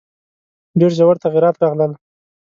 [0.79, 1.91] ډېر ژور تغییرات راغلل.